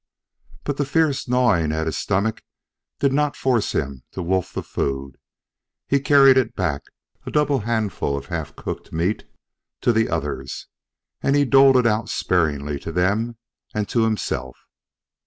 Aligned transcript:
But 0.63 0.77
the 0.77 0.83
fierce 0.83 1.27
gnawing 1.27 1.71
at 1.71 1.85
his 1.85 1.95
stomach 1.95 2.41
did 2.99 3.13
not 3.13 3.35
force 3.35 3.73
him 3.73 4.01
to 4.13 4.23
wolf 4.23 4.51
the 4.51 4.63
food. 4.63 5.19
He 5.87 5.99
carried 5.99 6.37
it 6.37 6.55
back, 6.55 6.81
a 7.23 7.29
double 7.29 7.59
handful 7.59 8.17
of 8.17 8.25
half 8.25 8.55
cooked 8.55 8.91
meat, 8.91 9.25
to 9.81 9.93
the 9.93 10.09
others. 10.09 10.65
And 11.21 11.35
he 11.35 11.45
doled 11.45 11.77
it 11.77 11.85
out 11.85 12.09
sparingly 12.09 12.79
to 12.79 12.91
them 12.91 13.37
and 13.75 13.87
to 13.89 14.01
himself. 14.03 14.57